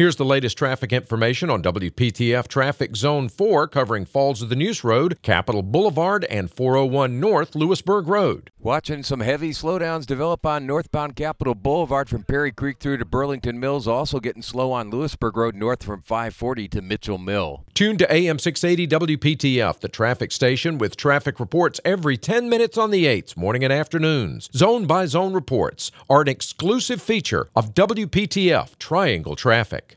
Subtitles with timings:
[0.00, 4.82] Here's the latest traffic information on WPTF Traffic Zone 4 covering Falls of the Neuse
[4.82, 8.50] Road, Capitol Boulevard, and 401 North Louisburg Road.
[8.62, 13.58] Watching some heavy slowdowns develop on northbound Capitol Boulevard from Perry Creek through to Burlington
[13.58, 17.64] Mills, also getting slow on Louisburg Road north from 540 to Mitchell Mill.
[17.72, 22.90] Tune to AM 680 WPTF, the traffic station with traffic reports every 10 minutes on
[22.90, 24.50] the 8s, morning and afternoons.
[24.54, 29.96] Zone by zone reports are an exclusive feature of WPTF Triangle Traffic.